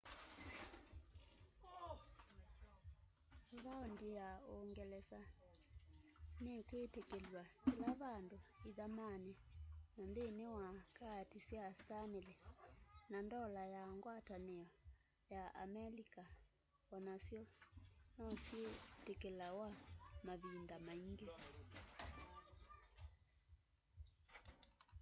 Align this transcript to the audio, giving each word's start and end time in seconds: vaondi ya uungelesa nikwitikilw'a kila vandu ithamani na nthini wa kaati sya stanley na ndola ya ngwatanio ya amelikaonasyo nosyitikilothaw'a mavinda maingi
vaondi 3.63 4.07
ya 4.19 4.29
uungelesa 4.51 5.19
nikwitikilw'a 6.43 7.43
kila 7.63 7.89
vandu 8.01 8.37
ithamani 8.69 9.33
na 9.95 10.01
nthini 10.09 10.43
wa 10.57 10.67
kaati 10.97 11.39
sya 11.47 11.63
stanley 11.79 12.29
na 13.11 13.17
ndola 13.25 13.63
ya 13.75 13.83
ngwatanio 13.95 14.65
ya 15.33 15.43
amelikaonasyo 15.63 17.41
nosyitikilothaw'a 18.19 19.69
mavinda 20.25 20.75
maingi 20.87 21.29